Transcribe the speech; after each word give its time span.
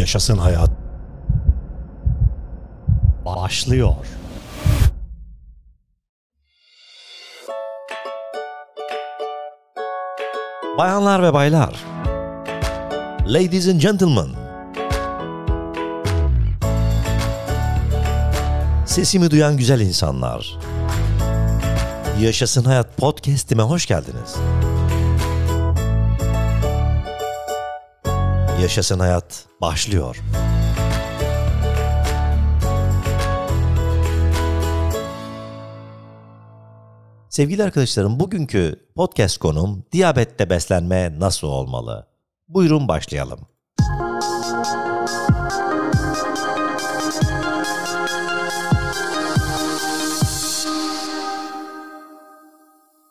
Yaşasın 0.00 0.38
hayat. 0.38 0.70
Başlıyor. 3.24 3.94
Bayanlar 10.78 11.22
ve 11.22 11.32
baylar. 11.32 11.84
Ladies 13.26 13.68
and 13.68 13.80
gentlemen. 13.80 14.28
Sesimi 18.86 19.30
duyan 19.30 19.56
güzel 19.56 19.80
insanlar. 19.80 20.58
Yaşasın 22.20 22.64
Hayat 22.64 22.96
podcast'ime 22.96 23.62
hoş 23.62 23.86
geldiniz. 23.86 24.36
Yaşasın 28.60 28.98
Hayat 28.98 29.46
başlıyor. 29.60 30.16
Sevgili 37.28 37.64
arkadaşlarım, 37.64 38.20
bugünkü 38.20 38.88
podcast 38.96 39.38
konum 39.38 39.84
diyabette 39.92 40.50
beslenme 40.50 41.14
nasıl 41.18 41.48
olmalı? 41.48 42.06
Buyurun 42.48 42.88
başlayalım. 42.88 43.40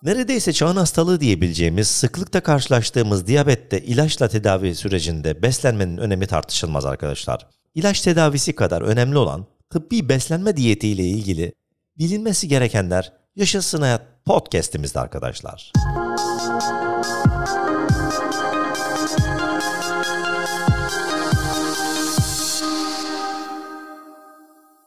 Neredeyse 0.04 0.54
çağın 0.54 0.76
hastalığı 0.76 1.20
diyebileceğimiz 1.20 1.88
sıklıkta 1.88 2.44
karşılaştığımız 2.44 3.28
diyabette 3.28 3.82
ilaçla 3.82 4.28
tedavi 4.28 4.76
sürecinde 4.76 5.42
beslenmenin 5.42 5.98
önemi 5.98 6.28
tartışılmaz 6.28 6.86
arkadaşlar. 6.86 7.48
İlaç 7.76 8.02
tedavisi 8.02 8.56
kadar 8.56 8.82
önemli 8.82 9.18
olan 9.18 9.46
tıbbi 9.70 10.10
beslenme 10.10 10.58
diyeti 10.58 10.88
ile 10.88 11.04
ilgili 11.04 11.54
bilinmesi 11.98 12.48
gerekenler 12.48 13.14
Yaşasın 13.36 13.82
Hayat 13.82 14.02
podcast'imizde 14.26 15.00
arkadaşlar. 15.00 15.72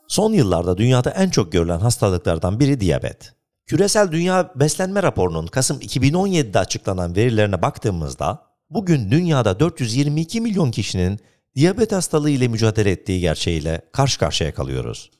Son 0.08 0.32
yıllarda 0.32 0.76
dünyada 0.76 1.10
en 1.10 1.30
çok 1.30 1.52
görülen 1.52 1.80
hastalıklardan 1.80 2.60
biri 2.60 2.80
diyabet. 2.80 3.41
Küresel 3.72 4.12
Dünya 4.12 4.52
Beslenme 4.56 5.02
Raporu'nun 5.02 5.46
Kasım 5.46 5.80
2017'de 5.80 6.58
açıklanan 6.58 7.16
verilerine 7.16 7.62
baktığımızda 7.62 8.42
bugün 8.70 9.10
dünyada 9.10 9.60
422 9.60 10.40
milyon 10.40 10.70
kişinin 10.70 11.20
diyabet 11.56 11.92
hastalığı 11.92 12.30
ile 12.30 12.48
mücadele 12.48 12.90
ettiği 12.90 13.20
gerçeğiyle 13.20 13.82
karşı 13.92 14.18
karşıya 14.18 14.54
kalıyoruz. 14.54 15.10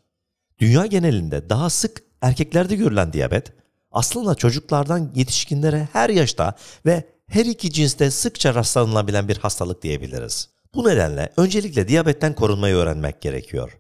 Dünya 0.58 0.86
genelinde 0.86 1.50
daha 1.50 1.70
sık 1.70 2.02
erkeklerde 2.20 2.76
görülen 2.76 3.12
diyabet 3.12 3.52
aslında 3.90 4.34
çocuklardan 4.34 5.12
yetişkinlere 5.14 5.88
her 5.92 6.10
yaşta 6.10 6.54
ve 6.86 7.04
her 7.26 7.44
iki 7.44 7.72
cinste 7.72 8.10
sıkça 8.10 8.54
rastlanılabilen 8.54 9.28
bir 9.28 9.36
hastalık 9.36 9.82
diyebiliriz. 9.82 10.48
Bu 10.74 10.88
nedenle 10.88 11.32
öncelikle 11.36 11.88
diyabetten 11.88 12.34
korunmayı 12.34 12.74
öğrenmek 12.74 13.20
gerekiyor. 13.20 13.78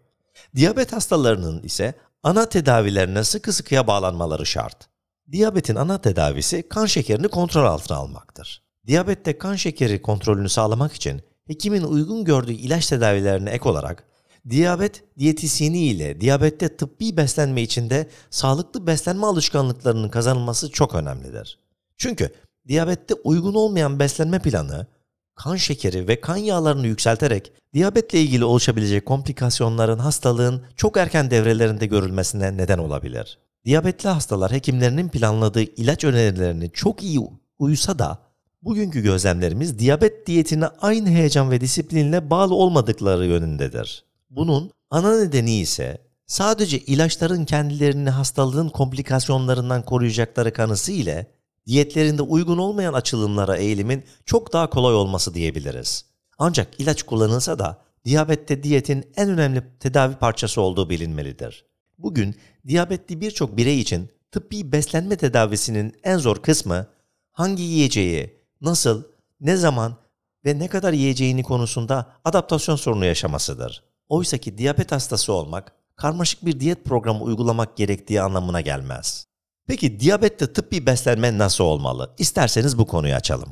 Diyabet 0.56 0.92
hastalarının 0.92 1.62
ise 1.62 1.94
ana 2.22 2.48
tedavilerine 2.48 3.24
sıkı 3.24 3.52
sıkıya 3.52 3.86
bağlanmaları 3.86 4.46
şart. 4.46 4.88
Diyabetin 5.32 5.74
ana 5.74 6.00
tedavisi 6.00 6.68
kan 6.68 6.86
şekerini 6.86 7.28
kontrol 7.28 7.64
altına 7.64 7.96
almaktır. 7.96 8.62
Diyabette 8.86 9.38
kan 9.38 9.56
şekeri 9.56 10.02
kontrolünü 10.02 10.48
sağlamak 10.48 10.92
için 10.92 11.22
hekimin 11.46 11.82
uygun 11.82 12.24
gördüğü 12.24 12.52
ilaç 12.52 12.86
tedavilerine 12.86 13.50
ek 13.50 13.68
olarak 13.68 14.04
diyabet 14.50 15.04
diyetisyeni 15.18 15.84
ile 15.86 16.20
diyabette 16.20 16.76
tıbbi 16.76 17.16
beslenme 17.16 17.62
içinde 17.62 18.08
sağlıklı 18.30 18.86
beslenme 18.86 19.26
alışkanlıklarının 19.26 20.08
kazanılması 20.08 20.70
çok 20.70 20.94
önemlidir. 20.94 21.58
Çünkü 21.96 22.34
diyabette 22.68 23.14
uygun 23.14 23.54
olmayan 23.54 23.98
beslenme 23.98 24.38
planı 24.38 24.86
kan 25.34 25.56
şekeri 25.56 26.08
ve 26.08 26.20
kan 26.20 26.36
yağlarını 26.36 26.86
yükselterek 26.86 27.52
diyabetle 27.74 28.20
ilgili 28.20 28.44
oluşabilecek 28.44 29.06
komplikasyonların 29.06 29.98
hastalığın 29.98 30.62
çok 30.76 30.96
erken 30.96 31.30
devrelerinde 31.30 31.86
görülmesine 31.86 32.56
neden 32.56 32.78
olabilir. 32.78 33.38
Diyabetli 33.64 34.08
hastalar 34.08 34.52
hekimlerinin 34.52 35.08
planladığı 35.08 35.62
ilaç 35.62 36.04
önerilerini 36.04 36.70
çok 36.70 37.02
iyi 37.02 37.20
uysa 37.58 37.98
da 37.98 38.18
bugünkü 38.62 39.02
gözlemlerimiz 39.02 39.78
diyabet 39.78 40.26
diyetine 40.26 40.66
aynı 40.66 41.08
heyecan 41.08 41.50
ve 41.50 41.60
disiplinle 41.60 42.30
bağlı 42.30 42.54
olmadıkları 42.54 43.26
yönündedir. 43.26 44.04
Bunun 44.30 44.70
ana 44.90 45.20
nedeni 45.20 45.54
ise 45.54 45.98
sadece 46.26 46.78
ilaçların 46.78 47.44
kendilerini 47.44 48.10
hastalığın 48.10 48.68
komplikasyonlarından 48.68 49.82
koruyacakları 49.82 50.52
kanısı 50.52 50.92
ile 50.92 51.26
diyetlerinde 51.66 52.22
uygun 52.22 52.58
olmayan 52.58 52.92
açılımlara 52.92 53.56
eğilimin 53.56 54.04
çok 54.26 54.52
daha 54.52 54.70
kolay 54.70 54.94
olması 54.94 55.34
diyebiliriz. 55.34 56.04
Ancak 56.38 56.80
ilaç 56.80 57.02
kullanılsa 57.02 57.58
da 57.58 57.82
diyabette 58.04 58.62
diyetin 58.62 59.12
en 59.16 59.30
önemli 59.30 59.62
tedavi 59.80 60.14
parçası 60.14 60.60
olduğu 60.60 60.90
bilinmelidir. 60.90 61.64
Bugün 61.98 62.34
diyabetli 62.66 63.20
birçok 63.20 63.56
birey 63.56 63.80
için 63.80 64.10
tıbbi 64.32 64.72
beslenme 64.72 65.16
tedavisinin 65.16 65.96
en 66.04 66.18
zor 66.18 66.36
kısmı 66.36 66.86
hangi 67.32 67.62
yiyeceği, 67.62 68.40
nasıl, 68.60 69.02
ne 69.40 69.56
zaman 69.56 69.96
ve 70.44 70.58
ne 70.58 70.68
kadar 70.68 70.92
yiyeceğini 70.92 71.42
konusunda 71.42 72.12
adaptasyon 72.24 72.76
sorunu 72.76 73.04
yaşamasıdır. 73.04 73.82
Oysa 74.08 74.38
ki 74.38 74.58
diyabet 74.58 74.92
hastası 74.92 75.32
olmak, 75.32 75.72
karmaşık 75.96 76.46
bir 76.46 76.60
diyet 76.60 76.84
programı 76.84 77.22
uygulamak 77.22 77.76
gerektiği 77.76 78.22
anlamına 78.22 78.60
gelmez. 78.60 79.26
Peki 79.66 80.00
diyabette 80.00 80.52
tıbbi 80.52 80.86
beslenme 80.86 81.38
nasıl 81.38 81.64
olmalı? 81.64 82.14
İsterseniz 82.18 82.78
bu 82.78 82.86
konuyu 82.86 83.14
açalım. 83.14 83.48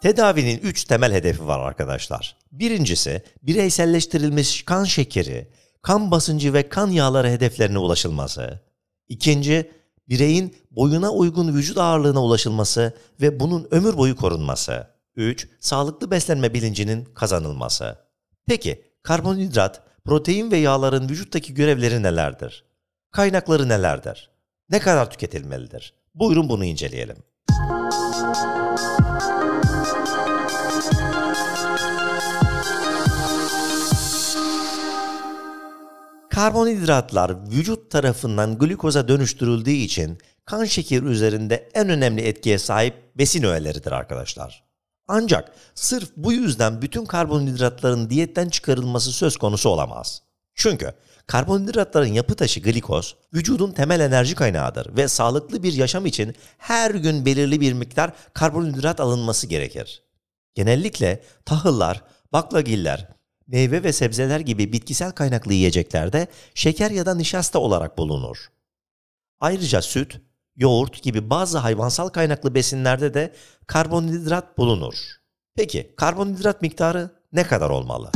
Tedavinin 0.00 0.58
3 0.58 0.84
temel 0.84 1.12
hedefi 1.12 1.46
var 1.46 1.60
arkadaşlar. 1.60 2.36
Birincisi 2.52 3.22
bireyselleştirilmiş 3.42 4.62
kan 4.62 4.84
şekeri, 4.84 5.48
kan 5.82 6.10
basıncı 6.10 6.52
ve 6.52 6.68
kan 6.68 6.90
yağları 6.90 7.28
hedeflerine 7.28 7.78
ulaşılması. 7.78 8.60
İkinci, 9.08 9.70
bireyin 10.08 10.56
boyuna 10.70 11.10
uygun 11.10 11.54
vücut 11.54 11.78
ağırlığına 11.78 12.24
ulaşılması 12.24 12.94
ve 13.20 13.40
bunun 13.40 13.68
ömür 13.70 13.96
boyu 13.96 14.16
korunması. 14.16 14.93
3. 15.16 15.48
Sağlıklı 15.60 16.10
beslenme 16.10 16.54
bilincinin 16.54 17.04
kazanılması. 17.04 17.98
Peki 18.46 18.84
karbonhidrat, 19.02 19.82
protein 20.04 20.50
ve 20.50 20.56
yağların 20.56 21.08
vücuttaki 21.08 21.54
görevleri 21.54 22.02
nelerdir? 22.02 22.64
Kaynakları 23.10 23.68
nelerdir? 23.68 24.30
Ne 24.70 24.80
kadar 24.80 25.10
tüketilmelidir? 25.10 25.94
Buyurun 26.14 26.48
bunu 26.48 26.64
inceleyelim. 26.64 27.16
Karbonhidratlar 36.30 37.50
vücut 37.50 37.90
tarafından 37.90 38.58
glikoza 38.58 39.08
dönüştürüldüğü 39.08 39.70
için 39.70 40.18
kan 40.44 40.64
şekeri 40.64 41.04
üzerinde 41.04 41.70
en 41.74 41.88
önemli 41.88 42.22
etkiye 42.22 42.58
sahip 42.58 42.94
besin 43.18 43.42
öğeleridir 43.42 43.92
arkadaşlar. 43.92 44.63
Ancak 45.08 45.52
sırf 45.74 46.10
bu 46.16 46.32
yüzden 46.32 46.82
bütün 46.82 47.04
karbonhidratların 47.04 48.10
diyetten 48.10 48.48
çıkarılması 48.48 49.12
söz 49.12 49.36
konusu 49.36 49.68
olamaz. 49.68 50.22
Çünkü 50.54 50.92
karbonhidratların 51.26 52.12
yapı 52.12 52.34
taşı 52.34 52.60
glikoz, 52.60 53.16
vücudun 53.34 53.72
temel 53.72 54.00
enerji 54.00 54.34
kaynağıdır 54.34 54.96
ve 54.96 55.08
sağlıklı 55.08 55.62
bir 55.62 55.72
yaşam 55.72 56.06
için 56.06 56.34
her 56.58 56.90
gün 56.90 57.26
belirli 57.26 57.60
bir 57.60 57.72
miktar 57.72 58.12
karbonhidrat 58.32 59.00
alınması 59.00 59.46
gerekir. 59.46 60.02
Genellikle 60.54 61.22
tahıllar, 61.44 62.02
baklagiller, 62.32 63.08
meyve 63.46 63.82
ve 63.82 63.92
sebzeler 63.92 64.40
gibi 64.40 64.72
bitkisel 64.72 65.10
kaynaklı 65.10 65.52
yiyeceklerde 65.52 66.26
şeker 66.54 66.90
ya 66.90 67.06
da 67.06 67.14
nişasta 67.14 67.58
olarak 67.58 67.98
bulunur. 67.98 68.50
Ayrıca 69.40 69.82
süt, 69.82 70.20
yoğurt 70.56 71.02
gibi 71.02 71.30
bazı 71.30 71.58
hayvansal 71.58 72.08
kaynaklı 72.08 72.54
besinlerde 72.54 73.14
de 73.14 73.32
karbonhidrat 73.66 74.58
bulunur. 74.58 74.94
Peki 75.56 75.94
karbonhidrat 75.96 76.62
miktarı 76.62 77.10
ne 77.32 77.44
kadar 77.44 77.70
olmalı? 77.70 78.10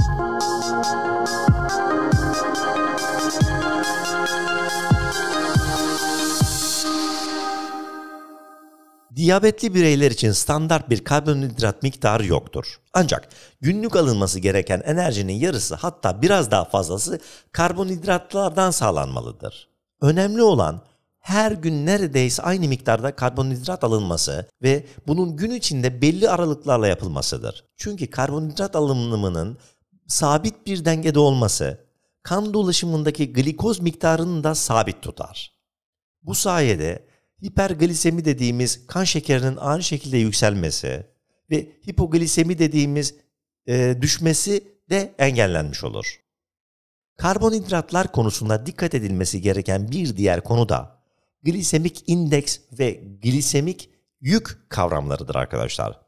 Diyabetli 9.17 9.75
bireyler 9.75 10.11
için 10.11 10.33
standart 10.33 10.91
bir 10.91 11.05
karbonhidrat 11.05 11.83
miktarı 11.83 12.27
yoktur. 12.27 12.81
Ancak 12.95 13.29
günlük 13.61 13.97
alınması 13.97 14.41
gereken 14.41 14.83
enerjinin 14.85 15.33
yarısı 15.33 15.75
hatta 15.75 16.23
biraz 16.23 16.51
daha 16.51 16.65
fazlası 16.65 17.21
karbonhidratlardan 17.53 18.71
sağlanmalıdır. 18.71 19.69
Önemli 20.01 20.43
olan 20.43 20.83
her 21.29 21.53
gün 21.53 21.87
neredeyse 21.87 22.43
aynı 22.43 22.69
miktarda 22.69 23.17
karbonhidrat 23.17 23.85
alınması 23.85 24.49
ve 24.63 24.87
bunun 25.07 25.37
gün 25.37 25.51
içinde 25.51 26.03
belli 26.03 26.31
aralıklarla 26.31 26.87
yapılmasıdır. 26.87 27.65
Çünkü 27.77 28.07
karbonhidrat 28.07 28.77
alımının 28.77 29.59
sabit 30.07 30.67
bir 30.67 30.85
dengede 30.85 31.19
olması 31.19 31.85
kan 32.23 32.55
dolaşımındaki 32.55 33.33
glikoz 33.33 33.81
miktarını 33.81 34.45
da 34.45 34.55
sabit 34.55 35.03
tutar. 35.03 35.53
Bu 36.23 36.35
sayede 36.35 37.07
hiperglisemi 37.45 38.25
dediğimiz 38.25 38.87
kan 38.87 39.05
şekerinin 39.05 39.57
aynı 39.57 39.83
şekilde 39.83 40.17
yükselmesi 40.17 41.07
ve 41.51 41.73
hipoglisemi 41.89 42.59
dediğimiz 42.59 43.15
e, 43.67 43.97
düşmesi 44.01 44.65
de 44.91 45.15
engellenmiş 45.19 45.85
olur. 45.85 46.21
Karbonhidratlar 47.17 48.13
konusunda 48.13 48.67
dikkat 48.67 48.95
edilmesi 48.95 49.41
gereken 49.41 49.91
bir 49.91 50.17
diğer 50.17 50.45
konu 50.45 50.69
da 50.69 50.98
glisemik 51.43 52.05
indeks 52.07 52.59
ve 52.73 52.91
glisemik 53.23 53.91
yük 54.21 54.71
kavramlarıdır 54.71 55.35
arkadaşlar. 55.35 56.01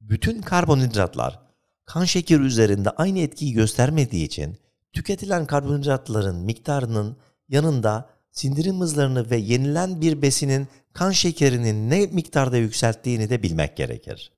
Bütün 0.00 0.42
karbonhidratlar 0.42 1.40
kan 1.84 2.04
şekeri 2.04 2.42
üzerinde 2.42 2.90
aynı 2.90 3.18
etkiyi 3.18 3.52
göstermediği 3.52 4.24
için 4.24 4.58
tüketilen 4.92 5.46
karbonhidratların 5.46 6.36
miktarının 6.36 7.16
yanında 7.48 8.10
sindirim 8.30 8.80
hızlarını 8.80 9.30
ve 9.30 9.36
yenilen 9.36 10.00
bir 10.00 10.22
besinin 10.22 10.68
kan 10.92 11.10
şekerinin 11.10 11.90
ne 11.90 12.06
miktarda 12.06 12.56
yükselttiğini 12.56 13.30
de 13.30 13.42
bilmek 13.42 13.76
gerekir. 13.76 14.32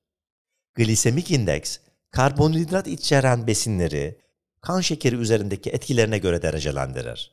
Glisemik 0.75 1.31
indeks, 1.31 1.79
karbonhidrat 2.11 2.87
içeren 2.87 3.47
besinleri 3.47 4.21
kan 4.61 4.81
şekeri 4.81 5.15
üzerindeki 5.15 5.69
etkilerine 5.69 6.17
göre 6.17 6.41
derecelendirir. 6.41 7.31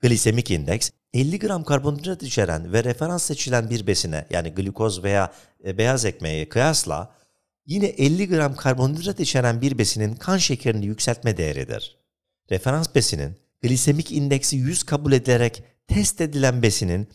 Glisemik 0.00 0.50
indeks, 0.50 0.90
50 1.12 1.38
gram 1.38 1.64
karbonhidrat 1.64 2.22
içeren 2.22 2.72
ve 2.72 2.84
referans 2.84 3.22
seçilen 3.22 3.70
bir 3.70 3.86
besine 3.86 4.26
yani 4.30 4.50
glikoz 4.50 5.04
veya 5.04 5.32
e, 5.64 5.78
beyaz 5.78 6.04
ekmeğe 6.04 6.48
kıyasla 6.48 7.14
yine 7.66 7.86
50 7.86 8.28
gram 8.28 8.56
karbonhidrat 8.56 9.20
içeren 9.20 9.60
bir 9.60 9.78
besinin 9.78 10.14
kan 10.14 10.38
şekerini 10.38 10.86
yükseltme 10.86 11.36
değeridir. 11.36 11.98
Referans 12.50 12.94
besinin 12.94 13.36
glisemik 13.62 14.12
indeksi 14.12 14.56
100 14.56 14.82
kabul 14.82 15.12
edilerek 15.12 15.62
test 15.86 16.20
edilen 16.20 16.62
besinin 16.62 17.08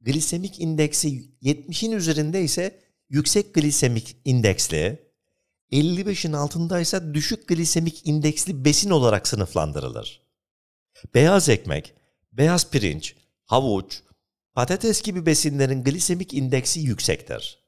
glisemik 0.00 0.60
indeksi 0.60 1.08
70'in 1.42 1.92
üzerinde 1.92 2.42
ise 2.42 2.80
yüksek 3.08 3.54
glisemik 3.54 4.16
indeksli, 4.24 5.04
55'in 5.72 6.32
altındaysa 6.32 7.14
düşük 7.14 7.48
glisemik 7.48 8.06
indeksli 8.06 8.64
besin 8.64 8.90
olarak 8.90 9.28
sınıflandırılır. 9.28 10.22
Beyaz 11.14 11.48
ekmek, 11.48 11.94
beyaz 12.32 12.70
pirinç, 12.70 13.16
havuç, 13.54 14.02
patates 14.54 15.02
gibi 15.02 15.26
besinlerin 15.26 15.84
glisemik 15.84 16.34
indeksi 16.34 16.80
yüksektir. 16.80 17.58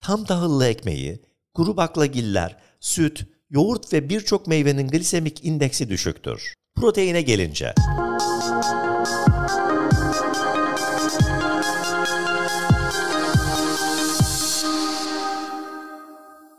Tam 0.00 0.24
tahıllı 0.24 0.66
ekmeği, 0.66 1.22
kuru 1.52 1.76
baklagiller, 1.76 2.56
süt, 2.80 3.26
yoğurt 3.50 3.92
ve 3.92 4.08
birçok 4.08 4.46
meyvenin 4.46 4.88
glisemik 4.88 5.44
indeksi 5.44 5.88
düşüktür. 5.88 6.54
Proteine 6.76 7.22
gelince. 7.22 7.74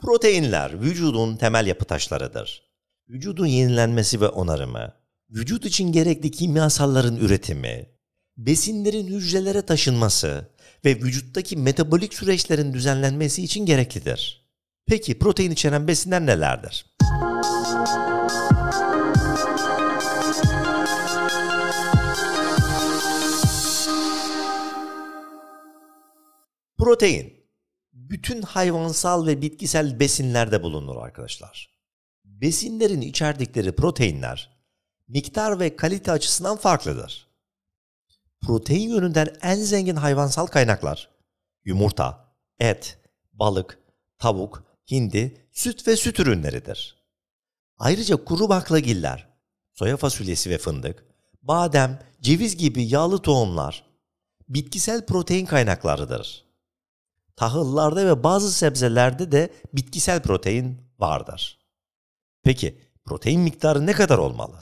Proteinler 0.01 0.81
vücudun 0.81 1.37
temel 1.37 1.67
yapı 1.67 1.85
taşlarıdır. 1.85 2.63
Vücudun 3.09 3.45
yenilenmesi 3.45 4.21
ve 4.21 4.27
onarımı, 4.27 4.93
vücut 5.29 5.65
için 5.65 5.91
gerekli 5.91 6.31
kimyasalların 6.31 7.15
üretimi, 7.15 7.94
besinlerin 8.37 9.07
hücrelere 9.07 9.61
taşınması 9.61 10.49
ve 10.85 10.95
vücuttaki 10.95 11.57
metabolik 11.57 12.13
süreçlerin 12.13 12.73
düzenlenmesi 12.73 13.43
için 13.43 13.65
gereklidir. 13.65 14.45
Peki 14.87 15.19
protein 15.19 15.51
içeren 15.51 15.87
besinler 15.87 16.25
nelerdir? 16.25 16.85
Protein 26.77 27.33
bütün 27.93 28.41
hayvansal 28.41 29.27
ve 29.27 29.41
bitkisel 29.41 29.99
besinlerde 29.99 30.63
bulunur 30.63 30.95
arkadaşlar. 30.95 31.75
Besinlerin 32.23 33.01
içerdikleri 33.01 33.71
proteinler 33.71 34.55
miktar 35.07 35.59
ve 35.59 35.75
kalite 35.75 36.11
açısından 36.11 36.57
farklıdır. 36.57 37.25
Protein 38.45 38.89
yönünden 38.89 39.27
en 39.42 39.56
zengin 39.56 39.95
hayvansal 39.95 40.45
kaynaklar 40.45 41.09
yumurta, 41.65 42.36
et, 42.59 43.00
balık, 43.33 43.80
tavuk, 44.19 44.63
hindi, 44.92 45.47
süt 45.51 45.88
ve 45.88 45.95
süt 45.95 46.19
ürünleridir. 46.19 47.06
Ayrıca 47.77 48.25
kuru 48.25 48.50
baklagiller, 48.50 49.27
soya 49.74 49.97
fasulyesi 49.97 50.50
ve 50.50 50.57
fındık, 50.57 51.06
badem, 51.42 52.00
ceviz 52.21 52.57
gibi 52.57 52.83
yağlı 52.83 53.21
tohumlar 53.21 53.86
bitkisel 54.50 55.06
protein 55.06 55.45
kaynaklarıdır 55.45 56.45
tahıllarda 57.36 58.06
ve 58.06 58.24
bazı 58.24 58.53
sebzelerde 58.53 59.31
de 59.31 59.53
bitkisel 59.74 60.21
protein 60.21 60.81
vardır. 61.00 61.59
Peki 62.44 62.81
protein 63.06 63.41
miktarı 63.41 63.86
ne 63.86 63.91
kadar 63.91 64.18
olmalı? 64.18 64.59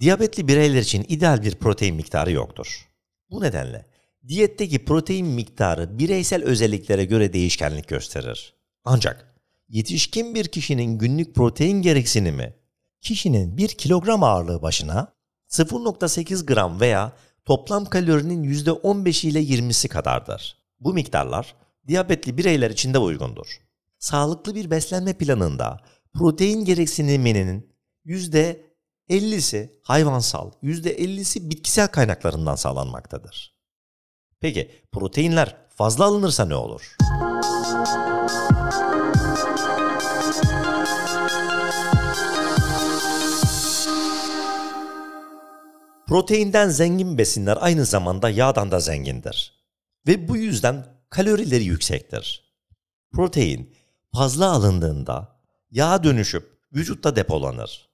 Diyabetli 0.00 0.48
bireyler 0.48 0.82
için 0.82 1.04
ideal 1.08 1.42
bir 1.42 1.54
protein 1.54 1.94
miktarı 1.94 2.32
yoktur. 2.32 2.88
Bu 3.30 3.40
nedenle 3.40 3.86
diyetteki 4.28 4.84
protein 4.84 5.26
miktarı 5.26 5.98
bireysel 5.98 6.44
özelliklere 6.44 7.04
göre 7.04 7.32
değişkenlik 7.32 7.88
gösterir. 7.88 8.54
Ancak 8.84 9.34
yetişkin 9.68 10.34
bir 10.34 10.44
kişinin 10.44 10.98
günlük 10.98 11.34
protein 11.34 11.82
gereksinimi 11.82 12.54
kişinin 13.00 13.56
1 13.56 13.68
kilogram 13.68 14.22
ağırlığı 14.22 14.62
başına 14.62 15.12
0.8 15.48 16.46
gram 16.46 16.80
veya 16.80 17.12
toplam 17.44 17.84
kalorinin 17.84 18.44
%15 18.44 19.26
ile 19.26 19.42
20'si 19.42 19.88
kadardır. 19.88 20.56
Bu 20.80 20.94
miktarlar 20.94 21.54
diyabetli 21.86 22.38
bireyler 22.38 22.70
için 22.70 22.94
de 22.94 22.98
uygundur. 22.98 23.60
Sağlıklı 23.98 24.54
bir 24.54 24.70
beslenme 24.70 25.12
planında 25.12 25.80
protein 26.14 26.64
gereksiniminin 26.64 27.72
%50'si 29.10 29.80
hayvansal, 29.82 30.50
%50'si 30.62 31.50
bitkisel 31.50 31.88
kaynaklarından 31.88 32.54
sağlanmaktadır. 32.54 33.58
Peki 34.40 34.70
proteinler 34.92 35.56
fazla 35.68 36.04
alınırsa 36.04 36.44
ne 36.44 36.54
olur? 36.54 36.96
Proteinden 46.06 46.68
zengin 46.68 47.18
besinler 47.18 47.58
aynı 47.60 47.84
zamanda 47.84 48.30
yağdan 48.30 48.70
da 48.70 48.80
zengindir. 48.80 49.64
Ve 50.06 50.28
bu 50.28 50.36
yüzden 50.36 50.86
kalorileri 51.10 51.64
yüksektir. 51.64 52.54
Protein 53.12 53.74
fazla 54.14 54.50
alındığında 54.50 55.40
yağ 55.70 56.04
dönüşüp 56.04 56.58
vücutta 56.72 57.16
depolanır. 57.16 57.87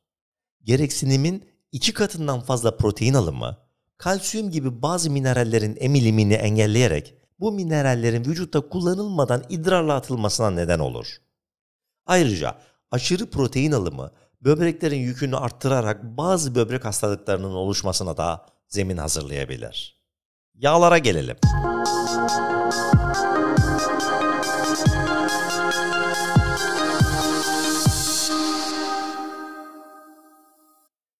Gereksinimin 0.64 1.44
iki 1.72 1.92
katından 1.92 2.40
fazla 2.40 2.76
protein 2.76 3.14
alımı, 3.14 3.56
kalsiyum 3.98 4.50
gibi 4.50 4.82
bazı 4.82 5.10
minerallerin 5.10 5.76
emilimini 5.80 6.34
engelleyerek 6.34 7.14
bu 7.40 7.52
minerallerin 7.52 8.24
vücutta 8.24 8.60
kullanılmadan 8.60 9.42
idrarla 9.48 9.94
atılmasına 9.94 10.50
neden 10.50 10.78
olur. 10.78 11.06
Ayrıca 12.06 12.58
aşırı 12.90 13.30
protein 13.30 13.72
alımı 13.72 14.10
böbreklerin 14.40 15.00
yükünü 15.00 15.36
arttırarak 15.36 16.04
bazı 16.04 16.54
böbrek 16.54 16.84
hastalıklarının 16.84 17.54
oluşmasına 17.54 18.16
da 18.16 18.46
zemin 18.68 18.96
hazırlayabilir. 18.96 20.04
Yağlara 20.54 20.98
gelelim. 20.98 21.36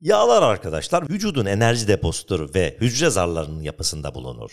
Yağlar 0.04 0.42
arkadaşlar 0.42 1.10
vücudun 1.10 1.46
enerji 1.46 1.88
deposudur 1.88 2.54
ve 2.54 2.76
hücre 2.80 3.10
zarlarının 3.10 3.62
yapısında 3.62 4.14
bulunur. 4.14 4.50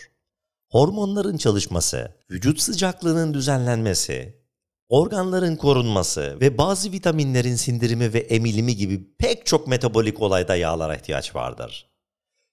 Hormonların 0.69 1.37
çalışması, 1.37 2.15
vücut 2.31 2.61
sıcaklığının 2.61 3.33
düzenlenmesi, 3.33 4.41
organların 4.89 5.55
korunması 5.55 6.37
ve 6.41 6.57
bazı 6.57 6.91
vitaminlerin 6.91 7.55
sindirimi 7.55 8.13
ve 8.13 8.19
emilimi 8.19 8.75
gibi 8.75 9.15
pek 9.17 9.45
çok 9.45 9.67
metabolik 9.67 10.21
olayda 10.21 10.55
yağlara 10.55 10.95
ihtiyaç 10.95 11.35
vardır. 11.35 11.89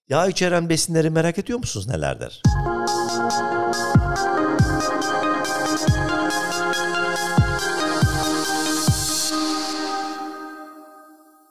Yağ 0.09 0.26
içeren 0.26 0.69
besinleri 0.69 1.11
merak 1.11 1.38
ediyor 1.38 1.59
musunuz 1.59 1.88
nelerdir? 1.88 2.43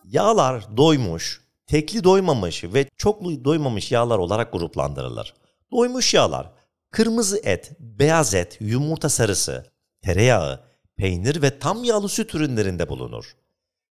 Yağlar 0.10 0.78
doymuş, 0.78 1.42
tekli 1.66 2.04
doymamış 2.04 2.64
ve 2.64 2.90
çoklu 2.98 3.46
doymamış 3.46 3.92
yağlar 3.92 4.18
olarak 4.18 4.52
gruplandırılır. 4.52 5.34
Doymuş 5.72 6.14
yağlar 6.14 6.52
kırmızı 6.92 7.38
et, 7.44 7.72
beyaz 7.80 8.34
et, 8.34 8.58
yumurta 8.60 9.10
sarısı, 9.10 9.72
tereyağı, 10.02 10.64
peynir 10.96 11.42
ve 11.42 11.60
tam 11.60 11.84
yağlı 11.84 12.10
süt 12.10 12.36
ürünlerinde 12.36 12.90
bulunur. 12.90 13.36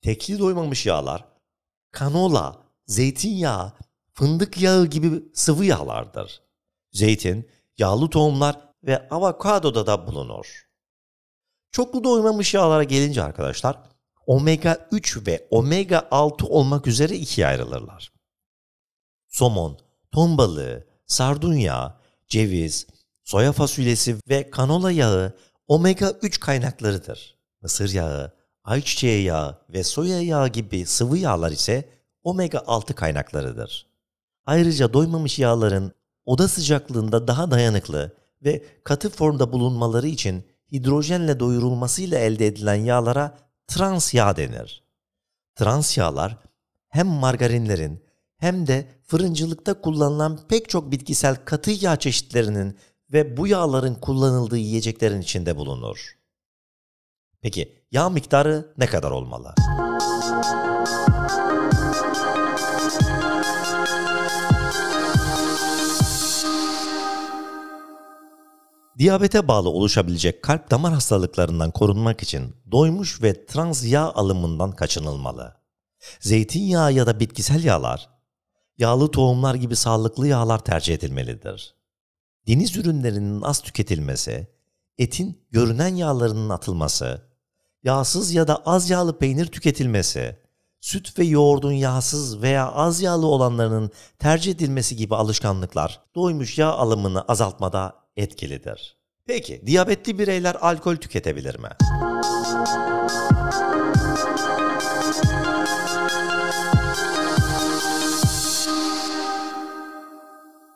Tekli 0.02 0.40
doymamış 0.40 0.86
yağlar 0.86 1.26
kanola, 1.92 2.62
zeytinyağı, 2.88 3.74
fındık 4.14 4.62
yağı 4.62 4.86
gibi 4.86 5.24
sıvı 5.34 5.66
yağlardır. 5.66 6.42
Zeytin, 6.92 7.50
yağlı 7.78 8.10
tohumlar 8.10 8.58
ve 8.84 9.10
avokadoda 9.10 9.88
da 9.88 10.08
bulunur. 10.08 10.70
Çoklu 11.72 12.04
doymamış 12.04 12.54
yağlara 12.54 12.84
gelince 12.84 13.24
arkadaşlar, 13.24 13.89
omega 14.30 14.88
3 14.92 15.28
ve 15.28 15.48
omega 15.50 16.08
6 16.12 16.46
olmak 16.46 16.88
üzere 16.88 17.16
ikiye 17.16 17.48
ayrılırlar. 17.48 18.12
Somon, 19.28 19.78
ton 20.12 20.38
balığı, 20.38 20.86
sardunya, 21.06 22.00
ceviz, 22.28 22.88
soya 23.24 23.52
fasulyesi 23.52 24.16
ve 24.30 24.50
kanola 24.50 24.92
yağı 24.92 25.34
omega 25.68 26.14
3 26.22 26.40
kaynaklarıdır. 26.40 27.38
Mısır 27.62 27.94
yağı, 27.94 28.32
ayçiçeği 28.64 29.24
yağı 29.24 29.62
ve 29.70 29.84
soya 29.84 30.22
yağı 30.22 30.48
gibi 30.48 30.86
sıvı 30.86 31.18
yağlar 31.18 31.52
ise 31.52 31.90
omega 32.24 32.64
6 32.68 32.96
kaynaklarıdır. 32.96 33.88
Ayrıca 34.46 34.94
doymamış 34.94 35.40
yağların 35.40 35.92
oda 36.26 36.48
sıcaklığında 36.48 37.28
daha 37.28 37.52
dayanıklı 37.52 38.16
ve 38.44 38.64
katı 38.84 39.10
formda 39.10 39.52
bulunmaları 39.52 40.08
için 40.08 40.44
hidrojenle 40.72 41.40
doyurulmasıyla 41.40 42.20
elde 42.20 42.48
edilen 42.48 42.76
yağlara 42.76 43.49
trans 43.70 44.14
yağ 44.14 44.36
denir. 44.36 44.84
Trans 45.56 45.98
yağlar 45.98 46.38
hem 46.90 47.08
margarinlerin 47.08 48.04
hem 48.38 48.68
de 48.68 48.88
fırıncılıkta 49.08 49.82
kullanılan 49.82 50.48
pek 50.48 50.70
çok 50.70 50.92
bitkisel 50.92 51.36
katı 51.46 51.72
yağ 51.72 51.96
çeşitlerinin 51.96 52.78
ve 53.14 53.38
bu 53.38 53.48
yağların 53.48 53.96
kullanıldığı 53.96 54.58
yiyeceklerin 54.58 55.22
içinde 55.22 55.56
bulunur. 55.56 56.18
Peki 57.42 57.86
yağ 57.92 58.10
miktarı 58.10 58.74
ne 58.78 58.86
kadar 58.86 59.12
olmalı? 59.12 59.56
Diyabete 69.00 69.48
bağlı 69.48 69.70
oluşabilecek 69.70 70.44
kalp 70.44 70.72
damar 70.72 70.94
hastalıklarından 70.94 71.72
korunmak 71.72 72.24
için 72.24 72.56
doymuş 72.72 73.22
ve 73.22 73.46
trans 73.46 73.86
yağ 73.86 74.14
alımından 74.14 74.72
kaçınılmalı. 74.72 75.56
Zeytinyağı 76.20 76.94
ya 76.94 77.08
da 77.08 77.20
bitkisel 77.20 77.64
yağlar, 77.64 78.10
yağlı 78.78 79.12
tohumlar 79.12 79.56
gibi 79.56 79.76
sağlıklı 79.76 80.28
yağlar 80.28 80.60
tercih 80.60 80.94
edilmelidir. 80.94 81.76
Deniz 82.48 82.78
ürünlerinin 82.78 83.42
az 83.42 83.62
tüketilmesi, 83.62 84.48
etin 84.98 85.46
görünen 85.52 85.96
yağlarının 85.96 86.50
atılması, 86.50 87.22
yağsız 87.84 88.34
ya 88.34 88.48
da 88.48 88.56
az 88.66 88.90
yağlı 88.90 89.18
peynir 89.18 89.46
tüketilmesi, 89.46 90.40
süt 90.82 91.20
ve 91.20 91.24
yoğurdun 91.24 91.72
yağsız 91.72 92.42
veya 92.42 92.72
az 92.72 93.02
yağlı 93.02 93.28
olanlarının 93.28 93.92
tercih 94.20 94.52
edilmesi 94.52 94.96
gibi 94.96 95.16
alışkanlıklar 95.16 96.02
doymuş 96.16 96.58
yağ 96.58 96.72
alımını 96.72 97.22
azaltmada 97.22 97.96
etkilidir. 98.20 98.98
Peki 99.26 99.62
diyabetli 99.66 100.20
bireyler 100.20 100.58
alkol 100.62 100.96
tüketebilir 100.96 101.60
mi? 101.60 101.70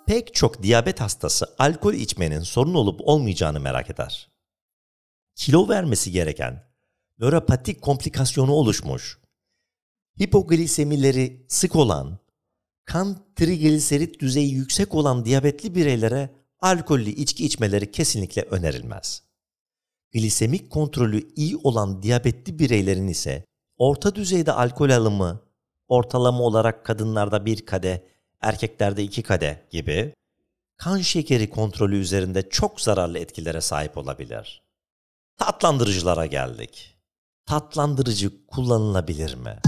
Pek 0.07 0.33
çok 0.33 0.63
diyabet 0.63 1.01
hastası 1.01 1.55
alkol 1.59 1.93
içmenin 1.93 2.39
sorun 2.39 2.73
olup 2.73 2.99
olmayacağını 3.03 3.59
merak 3.59 3.89
eder. 3.89 4.29
Kilo 5.35 5.69
vermesi 5.69 6.11
gereken, 6.11 6.63
nöropatik 7.19 7.81
komplikasyonu 7.81 8.51
oluşmuş, 8.51 9.19
hipoglisemileri 10.19 11.45
sık 11.47 11.75
olan, 11.75 12.19
kan 12.85 13.17
trigliserit 13.35 14.19
düzeyi 14.19 14.53
yüksek 14.53 14.95
olan 14.95 15.25
diyabetli 15.25 15.75
bireylere 15.75 16.42
alkollü 16.63 17.09
içki 17.09 17.45
içmeleri 17.45 17.91
kesinlikle 17.91 18.41
önerilmez. 18.41 19.23
Glisemik 20.13 20.69
kontrolü 20.69 21.33
iyi 21.35 21.57
olan 21.57 22.03
diyabetli 22.03 22.59
bireylerin 22.59 23.07
ise 23.07 23.45
orta 23.77 24.15
düzeyde 24.15 24.51
alkol 24.51 24.89
alımı, 24.89 25.41
ortalama 25.87 26.43
olarak 26.43 26.85
kadınlarda 26.85 27.45
bir 27.45 27.65
kade, 27.65 28.07
erkeklerde 28.41 29.03
iki 29.03 29.23
kade 29.23 29.67
gibi 29.71 30.13
kan 30.77 30.97
şekeri 30.97 31.49
kontrolü 31.49 31.97
üzerinde 31.97 32.49
çok 32.49 32.81
zararlı 32.81 33.19
etkilere 33.19 33.61
sahip 33.61 33.97
olabilir. 33.97 34.63
Tatlandırıcılara 35.37 36.25
geldik. 36.25 36.97
Tatlandırıcı 37.45 38.47
kullanılabilir 38.47 39.35
mi? 39.35 39.59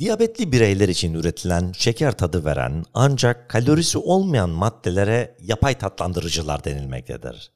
Diyabetli 0.00 0.52
bireyler 0.52 0.88
için 0.88 1.14
üretilen 1.14 1.72
şeker 1.72 2.18
tadı 2.18 2.44
veren 2.44 2.84
ancak 2.94 3.50
kalorisi 3.50 3.98
olmayan 3.98 4.50
maddelere 4.50 5.36
yapay 5.40 5.78
tatlandırıcılar 5.78 6.64
denilmektedir. 6.64 7.52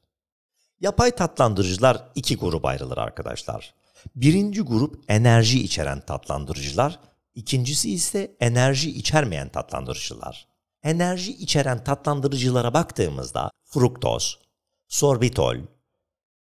Yapay 0.79 1.11
tatlandırıcılar 1.11 2.11
iki 2.15 2.37
grup 2.37 2.65
ayrılır 2.65 2.97
arkadaşlar. 2.97 3.73
Birinci 4.15 4.61
grup 4.61 5.03
enerji 5.07 5.63
içeren 5.63 6.01
tatlandırıcılar, 6.01 6.99
ikincisi 7.35 7.91
ise 7.91 8.35
enerji 8.39 8.91
içermeyen 8.91 9.49
tatlandırıcılar. 9.49 10.47
Enerji 10.83 11.31
içeren 11.31 11.83
tatlandırıcılara 11.83 12.73
baktığımızda 12.73 13.51
fruktoz, 13.63 14.39
sorbitol, 14.87 15.55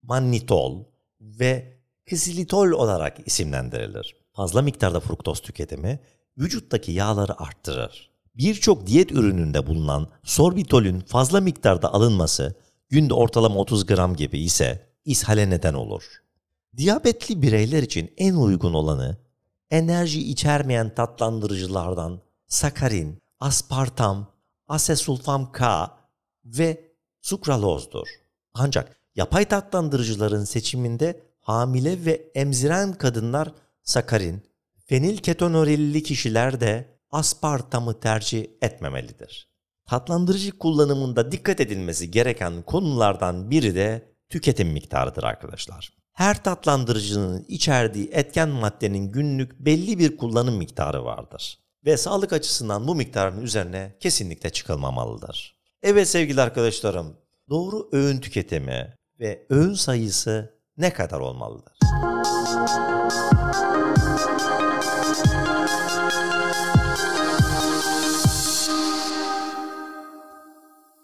mannitol 0.02 0.84
ve 1.22 1.80
ksilitol 2.06 2.72
olarak 2.72 3.28
isimlendirilir. 3.28 4.25
Fazla 4.36 4.62
miktarda 4.62 5.00
fruktoz 5.00 5.40
tüketimi 5.40 6.00
vücuttaki 6.38 6.92
yağları 6.92 7.42
arttırır. 7.42 8.10
Birçok 8.36 8.88
diyet 8.88 9.12
ürününde 9.12 9.68
bulunan 9.68 10.08
sorbitolün 10.24 11.00
fazla 11.00 11.42
miktarda 11.42 11.94
alınması 11.94 12.56
günde 12.90 13.14
ortalama 13.14 13.60
30 13.60 13.86
gram 13.86 14.16
gibi 14.16 14.40
ise 14.40 14.90
ishale 15.06 15.50
neden 15.50 15.74
olur. 15.74 16.04
Diyabetli 16.78 17.42
bireyler 17.42 17.84
için 17.84 18.14
en 18.18 18.36
uygun 18.36 18.74
olanı 18.74 19.18
enerji 19.70 20.32
içermeyen 20.32 20.96
tatlandırıcılardan 20.96 22.22
sakarin, 22.48 23.22
aspartam, 23.40 24.28
asesulfam 24.68 25.52
K 25.52 25.92
ve 26.46 26.92
sukralozdur. 27.22 28.08
Ancak 28.54 29.00
yapay 29.16 29.46
tatlandırıcıların 29.46 30.44
seçiminde 30.44 31.24
hamile 31.42 32.06
ve 32.06 32.32
emziren 32.36 32.94
kadınlar 32.94 33.52
sakarin, 33.86 34.44
fenilketonurilli 34.86 36.04
kişiler 36.04 36.62
de 36.62 37.00
aspartamı 37.12 38.00
tercih 38.00 38.48
etmemelidir. 38.62 39.50
Tatlandırıcı 39.86 40.58
kullanımında 40.58 41.32
dikkat 41.32 41.60
edilmesi 41.60 42.12
gereken 42.12 42.62
konulardan 42.62 43.52
biri 43.52 43.76
de 43.76 44.16
tüketim 44.30 44.70
miktarıdır 44.70 45.24
arkadaşlar. 45.24 45.94
Her 46.14 46.44
tatlandırıcının 46.44 47.46
içerdiği 47.48 48.10
etken 48.12 48.50
maddenin 48.50 49.12
günlük 49.12 49.60
belli 49.60 50.00
bir 50.00 50.18
kullanım 50.18 50.58
miktarı 50.58 51.06
vardır. 51.06 51.60
Ve 51.86 51.98
sağlık 51.98 52.34
açısından 52.34 52.88
bu 52.88 52.96
miktarın 52.96 53.42
üzerine 53.42 53.96
kesinlikle 54.00 54.50
çıkılmamalıdır. 54.50 55.60
Evet 55.84 56.08
sevgili 56.08 56.42
arkadaşlarım, 56.42 57.18
doğru 57.50 57.90
öğün 57.92 58.20
tüketimi 58.20 58.96
ve 59.20 59.46
öğün 59.50 59.74
sayısı 59.74 60.60
ne 60.78 60.94
kadar 60.94 61.20
olmalıdır? 61.20 61.74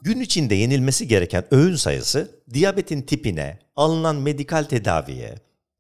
Gün 0.01 0.19
içinde 0.19 0.55
yenilmesi 0.55 1.07
gereken 1.07 1.45
öğün 1.51 1.75
sayısı 1.75 2.41
diyabetin 2.53 3.01
tipine, 3.01 3.59
alınan 3.75 4.15
medikal 4.15 4.63
tedaviye, 4.63 5.35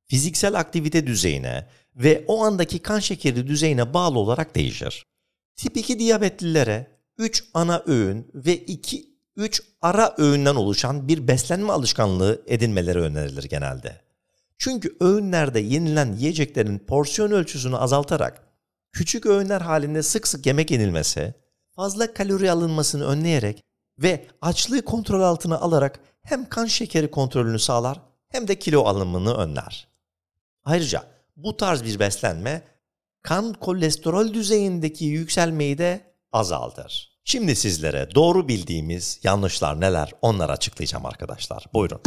fiziksel 0.07 0.59
aktivite 0.59 1.07
düzeyine 1.07 1.67
ve 1.95 2.25
o 2.27 2.43
andaki 2.43 2.79
kan 2.79 2.99
şekeri 2.99 3.47
düzeyine 3.47 3.93
bağlı 3.93 4.19
olarak 4.19 4.55
değişir. 4.55 5.05
Tip 5.55 5.77
2 5.77 5.99
diyabetlilere 5.99 6.87
3 7.17 7.43
ana 7.53 7.83
öğün 7.85 8.31
ve 8.33 8.55
2 8.55 9.11
3 9.35 9.61
ara 9.81 10.15
öğünden 10.17 10.55
oluşan 10.55 11.07
bir 11.07 11.27
beslenme 11.27 11.73
alışkanlığı 11.73 12.41
edinmeleri 12.47 12.99
önerilir 12.99 13.43
genelde. 13.43 14.10
Çünkü 14.61 14.97
öğünlerde 14.99 15.59
yenilen 15.59 16.13
yiyeceklerin 16.13 16.79
porsiyon 16.79 17.31
ölçüsünü 17.31 17.77
azaltarak 17.77 18.43
küçük 18.91 19.25
öğünler 19.25 19.61
halinde 19.61 20.03
sık 20.03 20.27
sık 20.27 20.45
yemek 20.45 20.71
yenilmesi, 20.71 21.33
fazla 21.75 22.13
kalori 22.13 22.51
alınmasını 22.51 23.05
önleyerek 23.05 23.63
ve 23.99 24.27
açlığı 24.41 24.85
kontrol 24.85 25.21
altına 25.21 25.59
alarak 25.59 25.99
hem 26.23 26.49
kan 26.49 26.65
şekeri 26.65 27.11
kontrolünü 27.11 27.59
sağlar 27.59 28.01
hem 28.29 28.47
de 28.47 28.59
kilo 28.59 28.83
alımını 28.83 29.33
önler. 29.33 29.87
Ayrıca 30.63 31.03
bu 31.35 31.57
tarz 31.57 31.83
bir 31.83 31.99
beslenme 31.99 32.61
kan 33.21 33.53
kolesterol 33.53 34.33
düzeyindeki 34.33 35.05
yükselmeyi 35.05 35.77
de 35.77 36.01
azaltır. 36.31 37.11
Şimdi 37.23 37.55
sizlere 37.55 38.09
doğru 38.15 38.47
bildiğimiz 38.47 39.19
yanlışlar 39.23 39.81
neler 39.81 40.11
onları 40.21 40.51
açıklayacağım 40.51 41.05
arkadaşlar. 41.05 41.65
Buyurun. 41.73 42.01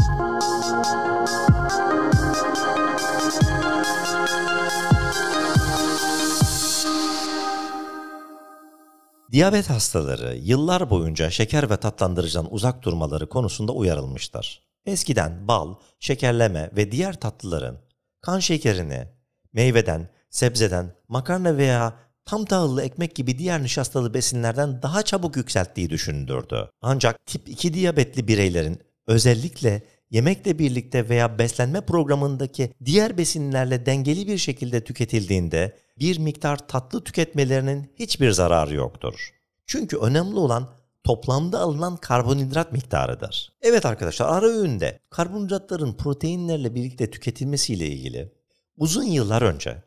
Diyabet 9.34 9.70
hastaları 9.70 10.36
yıllar 10.36 10.90
boyunca 10.90 11.30
şeker 11.30 11.70
ve 11.70 11.76
tatlandırıcıdan 11.76 12.54
uzak 12.54 12.82
durmaları 12.82 13.28
konusunda 13.28 13.72
uyarılmıştır. 13.72 14.62
Eskiden 14.86 15.48
bal, 15.48 15.74
şekerleme 16.00 16.70
ve 16.76 16.92
diğer 16.92 17.20
tatlıların 17.20 17.80
kan 18.20 18.38
şekerini 18.38 19.08
meyveden, 19.52 20.08
sebzeden, 20.30 20.94
makarna 21.08 21.56
veya 21.56 21.96
tam 22.24 22.44
tahıllı 22.44 22.82
ekmek 22.82 23.14
gibi 23.14 23.38
diğer 23.38 23.62
nişastalı 23.62 24.14
besinlerden 24.14 24.82
daha 24.82 25.02
çabuk 25.02 25.36
yükselttiği 25.36 25.90
düşünülürdü. 25.90 26.70
Ancak 26.82 27.26
tip 27.26 27.48
2 27.48 27.74
diyabetli 27.74 28.28
bireylerin 28.28 28.80
özellikle 29.06 29.82
yemekle 30.14 30.58
birlikte 30.58 31.08
veya 31.08 31.38
beslenme 31.38 31.80
programındaki 31.80 32.70
diğer 32.84 33.18
besinlerle 33.18 33.86
dengeli 33.86 34.26
bir 34.26 34.38
şekilde 34.38 34.84
tüketildiğinde 34.84 35.76
bir 35.98 36.18
miktar 36.18 36.68
tatlı 36.68 37.04
tüketmelerinin 37.04 37.92
hiçbir 37.96 38.30
zararı 38.30 38.74
yoktur. 38.74 39.30
Çünkü 39.66 39.96
önemli 39.96 40.36
olan 40.36 40.68
toplamda 41.04 41.60
alınan 41.60 41.96
karbonhidrat 41.96 42.72
miktarıdır. 42.72 43.52
Evet 43.62 43.86
arkadaşlar 43.86 44.28
ara 44.28 44.46
öğünde 44.46 44.98
karbonhidratların 45.10 45.92
proteinlerle 45.92 46.74
birlikte 46.74 47.10
tüketilmesiyle 47.10 47.86
ilgili 47.86 48.32
uzun 48.76 49.04
yıllar 49.04 49.42
önce 49.42 49.82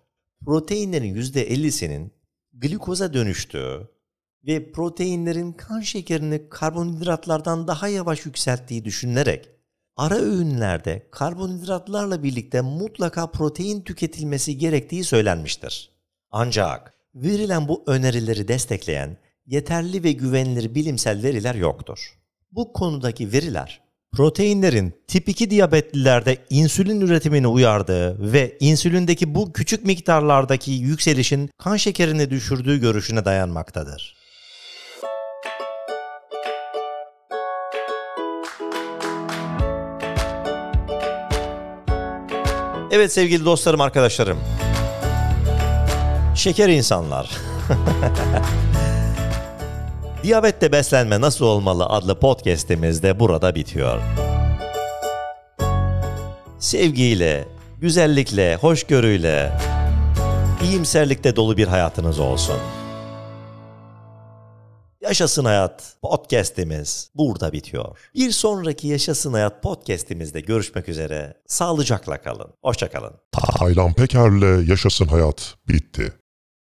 proteinlerin 0.45 1.15
%50'sinin 1.15 2.11
glikoza 2.53 3.13
dönüştüğü 3.13 3.87
ve 4.47 4.71
proteinlerin 4.71 5.51
kan 5.51 5.81
şekerini 5.81 6.49
karbonhidratlardan 6.49 7.67
daha 7.67 7.87
yavaş 7.87 8.25
yükselttiği 8.25 8.85
düşünülerek 8.85 9.56
ara 9.97 10.15
öğünlerde 10.15 11.07
karbonhidratlarla 11.11 12.23
birlikte 12.23 12.61
mutlaka 12.61 13.31
protein 13.31 13.81
tüketilmesi 13.81 14.57
gerektiği 14.57 15.03
söylenmiştir. 15.03 15.91
Ancak 16.31 16.93
verilen 17.15 17.67
bu 17.67 17.83
önerileri 17.87 18.47
destekleyen 18.47 19.17
yeterli 19.45 20.03
ve 20.03 20.11
güvenilir 20.11 20.75
bilimsel 20.75 21.23
veriler 21.23 21.55
yoktur. 21.55 22.17
Bu 22.51 22.73
konudaki 22.73 23.31
veriler 23.31 23.87
proteinlerin 24.11 24.93
tip 25.07 25.29
2 25.29 25.49
diyabetlilerde 25.49 26.37
insülin 26.49 27.01
üretimini 27.01 27.47
uyardığı 27.47 28.33
ve 28.33 28.57
insülindeki 28.59 29.35
bu 29.35 29.53
küçük 29.53 29.85
miktarlardaki 29.85 30.71
yükselişin 30.71 31.49
kan 31.57 31.77
şekerini 31.77 32.29
düşürdüğü 32.29 32.79
görüşüne 32.79 33.25
dayanmaktadır. 33.25 34.16
Evet 42.91 43.13
sevgili 43.13 43.45
dostlarım, 43.45 43.81
arkadaşlarım. 43.81 44.37
Şeker 46.35 46.69
insanlar. 46.69 47.31
Diyabette 50.23 50.71
beslenme 50.71 51.21
nasıl 51.21 51.45
olmalı 51.45 51.85
adlı 51.85 52.19
podcast'imiz 52.19 53.03
de 53.03 53.19
burada 53.19 53.55
bitiyor. 53.55 54.01
Sevgiyle, 56.59 57.47
güzellikle, 57.81 58.55
hoşgörüyle, 58.55 59.51
iyimserlikle 60.63 61.35
dolu 61.35 61.57
bir 61.57 61.67
hayatınız 61.67 62.19
olsun. 62.19 62.57
Yaşasın 65.07 65.45
Hayat 65.45 65.95
podcast'imiz 66.01 67.11
burada 67.15 67.53
bitiyor. 67.53 67.97
Bir 68.15 68.31
sonraki 68.31 68.87
Yaşasın 68.87 69.33
Hayat 69.33 69.63
podcast'imizde 69.63 70.41
görüşmek 70.41 70.89
üzere. 70.89 71.33
Sağlıcakla 71.47 72.21
kalın. 72.21 72.53
Hoşçakalın. 72.61 73.13
Taylan 73.31 73.93
Peker'le 73.93 74.69
Yaşasın 74.69 75.05
Hayat 75.05 75.55
bitti. 75.67 76.13